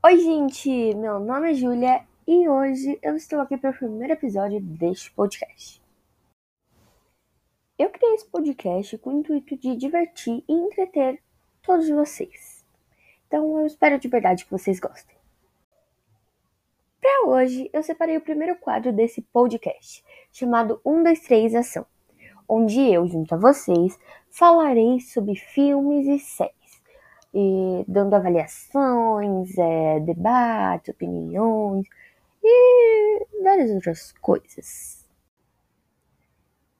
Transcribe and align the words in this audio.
Oi, 0.00 0.16
gente! 0.16 0.94
Meu 0.94 1.18
nome 1.18 1.50
é 1.50 1.54
Júlia 1.54 2.06
e 2.24 2.48
hoje 2.48 2.96
eu 3.02 3.16
estou 3.16 3.40
aqui 3.40 3.56
para 3.56 3.70
o 3.70 3.74
primeiro 3.74 4.12
episódio 4.12 4.60
deste 4.60 5.10
podcast. 5.10 5.82
Eu 7.76 7.90
criei 7.90 8.14
esse 8.14 8.24
podcast 8.26 8.96
com 8.98 9.10
o 9.10 9.18
intuito 9.18 9.56
de 9.56 9.74
divertir 9.74 10.44
e 10.48 10.52
entreter 10.52 11.20
todos 11.62 11.88
vocês. 11.88 12.64
Então 13.26 13.58
eu 13.58 13.66
espero 13.66 13.98
de 13.98 14.06
verdade 14.06 14.44
que 14.44 14.52
vocês 14.52 14.78
gostem. 14.78 15.16
Para 17.00 17.26
hoje, 17.26 17.68
eu 17.72 17.82
separei 17.82 18.16
o 18.16 18.22
primeiro 18.22 18.54
quadro 18.54 18.92
desse 18.92 19.20
podcast, 19.20 20.04
chamado 20.30 20.80
1, 20.84 21.02
2, 21.02 21.20
3 21.22 21.54
Ação, 21.56 21.84
onde 22.48 22.80
eu, 22.80 23.04
junto 23.08 23.34
a 23.34 23.38
vocês, 23.38 23.98
falarei 24.30 25.00
sobre 25.00 25.34
filmes 25.34 26.06
e 26.06 26.20
séries 26.20 26.57
e 27.32 27.84
dando 27.86 28.14
avaliações, 28.14 29.56
é, 29.58 30.00
debates, 30.00 30.94
opiniões 30.94 31.86
e 32.42 33.26
várias 33.42 33.70
outras 33.70 34.12
coisas. 34.20 35.06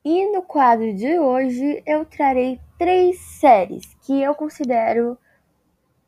E 0.05 0.27
no 0.33 0.43
quadro 0.43 0.95
de 0.95 1.19
hoje 1.19 1.83
eu 1.87 2.05
trarei 2.05 2.61
três 2.79 3.19
séries 3.19 3.95
que 4.03 4.23
eu 4.23 4.35
considero 4.35 5.19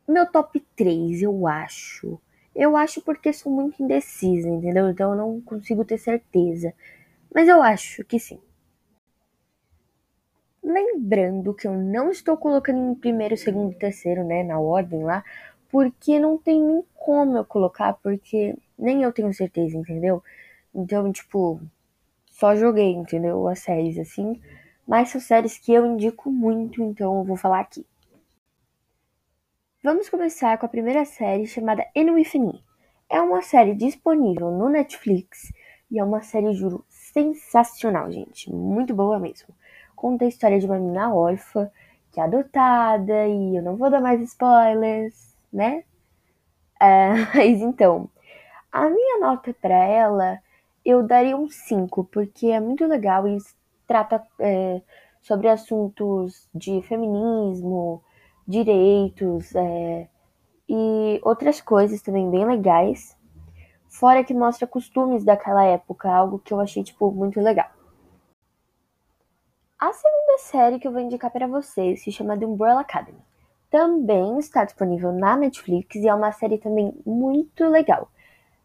meu 0.07 0.25
top 0.25 0.59
3, 0.75 1.21
eu 1.21 1.47
acho. 1.47 2.19
Eu 2.55 2.75
acho 2.75 3.01
porque 3.01 3.31
sou 3.31 3.51
muito 3.51 3.81
indecisa, 3.81 4.49
entendeu? 4.49 4.89
Então 4.89 5.11
eu 5.11 5.17
não 5.17 5.41
consigo 5.41 5.85
ter 5.85 5.97
certeza. 5.97 6.73
Mas 7.33 7.47
eu 7.47 7.61
acho 7.61 8.03
que 8.03 8.19
sim. 8.19 8.39
Lembrando 10.73 11.53
que 11.53 11.67
eu 11.67 11.73
não 11.73 12.11
estou 12.11 12.37
colocando 12.37 12.79
em 12.79 12.95
primeiro, 12.95 13.35
segundo 13.35 13.75
terceiro, 13.75 14.23
né, 14.23 14.41
na 14.41 14.57
ordem 14.57 15.03
lá, 15.03 15.21
porque 15.69 16.17
não 16.17 16.37
tem 16.37 16.61
nem 16.61 16.81
como 16.95 17.37
eu 17.37 17.43
colocar, 17.43 17.93
porque 17.95 18.55
nem 18.79 19.03
eu 19.03 19.11
tenho 19.11 19.33
certeza, 19.33 19.77
entendeu? 19.77 20.23
Então, 20.73 21.11
tipo, 21.11 21.59
só 22.27 22.55
joguei, 22.55 22.93
entendeu? 22.93 23.49
As 23.49 23.59
séries 23.59 23.97
assim. 23.97 24.41
Mas 24.87 25.09
são 25.09 25.19
séries 25.19 25.57
que 25.57 25.73
eu 25.73 25.85
indico 25.85 26.31
muito, 26.31 26.81
então 26.81 27.19
eu 27.19 27.23
vou 27.25 27.35
falar 27.35 27.59
aqui. 27.59 27.85
Vamos 29.83 30.09
começar 30.09 30.57
com 30.57 30.65
a 30.65 30.69
primeira 30.69 31.03
série 31.03 31.47
chamada 31.47 31.85
Me. 31.93 32.63
É 33.09 33.19
uma 33.19 33.41
série 33.41 33.75
disponível 33.75 34.51
no 34.51 34.69
Netflix 34.69 35.51
e 35.91 35.99
é 35.99 36.03
uma 36.03 36.21
série, 36.21 36.53
juro, 36.53 36.85
sensacional, 36.87 38.09
gente. 38.09 38.49
Muito 38.49 38.93
boa 38.95 39.19
mesmo 39.19 39.53
conta 40.01 40.25
a 40.25 40.27
história 40.27 40.59
de 40.59 40.65
uma 40.65 40.79
menina 40.79 41.13
órfã 41.13 41.69
que 42.11 42.19
é 42.19 42.23
adotada 42.23 43.27
e 43.27 43.55
eu 43.55 43.61
não 43.61 43.77
vou 43.77 43.87
dar 43.91 44.01
mais 44.01 44.19
spoilers, 44.21 45.35
né? 45.53 45.83
É, 46.81 47.11
mas 47.35 47.61
então, 47.61 48.09
a 48.71 48.89
minha 48.89 49.19
nota 49.19 49.53
para 49.61 49.75
ela 49.75 50.39
eu 50.83 51.03
daria 51.03 51.37
um 51.37 51.47
5, 51.47 52.03
porque 52.05 52.47
é 52.47 52.59
muito 52.59 52.83
legal 52.87 53.27
e 53.27 53.37
trata 53.85 54.25
é, 54.39 54.81
sobre 55.21 55.47
assuntos 55.47 56.49
de 56.53 56.81
feminismo, 56.81 58.03
direitos 58.47 59.53
é, 59.53 60.07
e 60.67 61.21
outras 61.23 61.61
coisas 61.61 62.01
também 62.01 62.27
bem 62.31 62.43
legais. 62.43 63.15
Fora 63.87 64.23
que 64.23 64.33
mostra 64.33 64.65
costumes 64.65 65.23
daquela 65.23 65.63
época, 65.63 66.09
algo 66.09 66.39
que 66.39 66.51
eu 66.51 66.59
achei, 66.59 66.83
tipo, 66.83 67.11
muito 67.11 67.39
legal. 67.39 67.69
A 69.81 69.91
segunda 69.93 70.37
série 70.37 70.77
que 70.77 70.87
eu 70.87 70.91
vou 70.91 71.01
indicar 71.01 71.31
para 71.31 71.47
vocês 71.47 72.03
se 72.03 72.11
chama 72.11 72.37
The 72.37 72.45
Umbrella 72.45 72.81
Academy. 72.81 73.17
Também 73.67 74.37
está 74.37 74.63
disponível 74.63 75.11
na 75.11 75.35
Netflix 75.35 75.95
e 75.95 76.07
é 76.07 76.13
uma 76.13 76.31
série 76.31 76.59
também 76.59 76.93
muito 77.03 77.65
legal. 77.67 78.07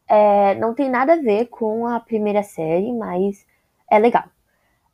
É, 0.06 0.54
não 0.56 0.74
tem 0.74 0.90
nada 0.90 1.14
a 1.14 1.16
ver 1.16 1.46
com 1.46 1.86
a 1.86 1.98
primeira 2.00 2.42
série, 2.42 2.92
mas 2.92 3.46
é 3.90 3.98
legal. 3.98 4.24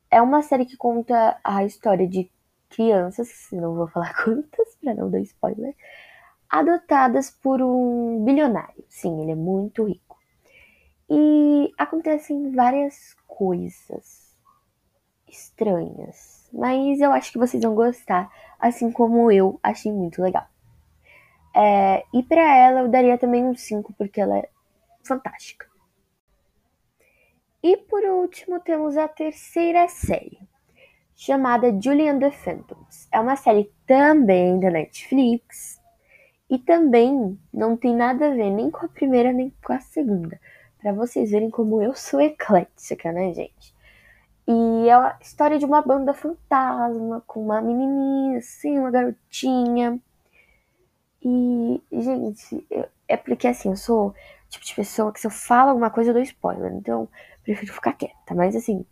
É 0.09 0.23
uma 0.23 0.43
série 0.43 0.65
que 0.65 0.77
conta 0.77 1.37
a 1.43 1.65
história 1.65 2.07
de 2.07 2.31
crianças, 2.71 3.49
não 3.51 3.75
vou 3.75 3.89
falar 3.89 4.15
quantas 4.23 4.77
para 4.77 4.95
não 4.95 5.11
dar 5.11 5.19
spoiler, 5.23 5.75
adotadas 6.49 7.33
por 7.33 7.61
um 7.61 8.25
bilionário. 8.25 8.85
Sim, 8.89 9.23
ele 9.23 9.33
é 9.33 9.35
muito 9.35 9.89
rico. 9.89 10.17
E 11.11 11.73
acontecem 11.77 12.53
várias 12.53 13.17
coisas 13.27 14.22
estranhas, 15.33 16.49
mas 16.53 17.01
eu 17.01 17.11
acho 17.13 17.33
que 17.33 17.39
vocês 17.39 17.63
vão 17.63 17.75
gostar, 17.75 18.31
assim 18.61 18.93
como 18.93 19.33
eu 19.33 19.59
achei 19.63 19.91
muito 19.91 20.23
legal. 20.23 20.47
É, 21.55 22.05
e 22.15 22.23
para 22.23 22.57
ela 22.57 22.81
eu 22.81 22.89
daria 22.89 23.19
também 23.19 23.45
um 23.45 23.55
5, 23.55 23.93
porque 23.95 24.21
ela 24.21 24.39
é 24.39 24.49
fantástica. 25.03 25.67
E 27.63 27.77
por 27.77 28.03
último 28.05 28.61
temos 28.61 28.97
a 28.97 29.09
terceira 29.09 29.89
série, 29.89 30.39
chamada 31.15 31.79
Julian 31.81 32.19
the 32.19 32.31
Phantoms. 32.31 33.09
É 33.13 33.21
uma 33.21 33.37
série 33.37 33.73
também 33.87 34.59
da 34.59 34.71
Netflix 34.71 35.81
e 36.51 36.59
também 36.59 37.39
não 37.53 37.77
tem 37.77 37.95
nada 37.95 38.29
a 38.29 38.35
ver 38.35 38.51
nem 38.51 38.71
com 38.71 38.85
a 38.85 38.89
primeira 38.89 39.33
nem 39.33 39.55
com 39.65 39.73
a 39.73 39.81
segunda. 39.81 40.41
Para 40.81 40.93
vocês 40.93 41.31
verem 41.31 41.49
como 41.49 41.81
eu 41.81 41.95
sou 41.95 42.21
eclética, 42.21 43.13
né, 43.13 43.33
gente? 43.33 43.73
E 44.47 44.89
é 44.89 44.93
a 44.93 45.17
história 45.21 45.59
de 45.59 45.65
uma 45.65 45.83
banda 45.83 46.13
fantasma 46.13 47.23
com 47.27 47.45
uma 47.45 47.61
menininha, 47.61 48.39
assim, 48.39 48.79
uma 48.79 48.91
garotinha. 48.91 50.01
E, 51.25 51.81
gente, 51.93 52.67
é 53.07 53.17
porque 53.17 53.47
assim, 53.47 53.71
eu 53.71 53.77
sou 53.77 54.09
o 54.09 54.15
tipo 54.49 54.65
de 54.65 54.75
pessoa 54.75 55.13
que 55.13 55.21
se 55.21 55.27
eu 55.27 55.31
falo 55.31 55.71
alguma 55.71 55.91
coisa 55.91 56.11
eu 56.11 56.15
dou 56.15 56.23
spoiler. 56.23 56.73
Então, 56.73 57.09
prefiro 57.45 57.73
ficar 57.73 57.93
quieta. 57.93 58.35
Mas 58.35 58.57
assim, 58.57 58.85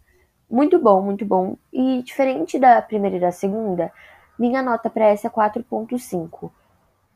muito 0.50 0.78
bom, 0.78 1.02
muito 1.02 1.24
bom. 1.24 1.56
E 1.72 2.02
diferente 2.02 2.58
da 2.58 2.80
primeira 2.82 3.16
e 3.16 3.20
da 3.20 3.32
segunda, 3.32 3.92
minha 4.38 4.62
nota 4.62 4.88
para 4.90 5.06
essa 5.06 5.26
é 5.28 5.30
4.5. 5.30 6.52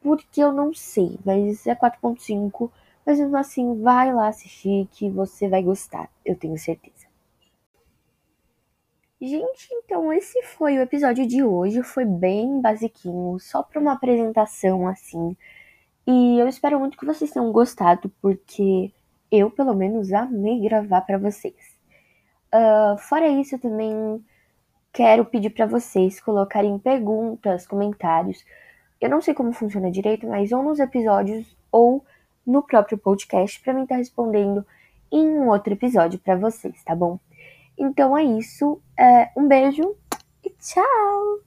Porque 0.02 0.40
eu 0.42 0.52
não 0.52 0.74
sei, 0.74 1.18
mas 1.24 1.66
é 1.66 1.74
4.5. 1.74 2.70
Mas 3.06 3.18
mesmo 3.18 3.36
assim, 3.36 3.82
vai 3.82 4.12
lá 4.12 4.28
assistir 4.28 4.88
que 4.92 5.10
você 5.10 5.48
vai 5.48 5.62
gostar, 5.62 6.08
eu 6.24 6.36
tenho 6.36 6.58
certeza. 6.58 7.03
Gente, 9.20 9.68
então 9.72 10.12
esse 10.12 10.42
foi 10.42 10.76
o 10.76 10.82
episódio 10.82 11.26
de 11.26 11.42
hoje. 11.42 11.82
Foi 11.82 12.04
bem 12.04 12.60
basiquinho, 12.60 13.38
só 13.38 13.62
para 13.62 13.80
uma 13.80 13.92
apresentação 13.92 14.86
assim. 14.88 15.36
E 16.06 16.38
eu 16.38 16.48
espero 16.48 16.78
muito 16.78 16.98
que 16.98 17.06
vocês 17.06 17.30
tenham 17.30 17.50
gostado, 17.52 18.10
porque 18.20 18.92
eu, 19.30 19.50
pelo 19.50 19.74
menos, 19.74 20.12
amei 20.12 20.60
gravar 20.60 21.00
para 21.02 21.18
vocês. 21.18 21.54
Uh, 22.54 22.98
fora 22.98 23.26
isso, 23.28 23.54
eu 23.54 23.58
também 23.58 24.24
quero 24.92 25.24
pedir 25.24 25.50
para 25.50 25.66
vocês 25.66 26.20
colocarem 26.20 26.78
perguntas, 26.78 27.66
comentários. 27.66 28.44
Eu 29.00 29.10
não 29.10 29.20
sei 29.20 29.34
como 29.34 29.52
funciona 29.52 29.90
direito, 29.90 30.26
mas 30.26 30.52
ou 30.52 30.62
nos 30.62 30.78
episódios 30.78 31.56
ou 31.72 32.04
no 32.46 32.62
próprio 32.62 32.98
podcast 32.98 33.60
para 33.60 33.72
mim 33.72 33.82
estar 33.82 33.94
tá 33.94 33.98
respondendo 33.98 34.64
em 35.10 35.26
um 35.26 35.48
outro 35.48 35.72
episódio 35.72 36.18
para 36.18 36.36
vocês, 36.36 36.82
tá 36.84 36.94
bom? 36.94 37.18
Então 37.76 38.16
é 38.16 38.22
isso. 38.22 38.80
É, 38.98 39.30
um 39.36 39.48
beijo 39.48 39.96
e 40.44 40.50
tchau! 40.50 41.40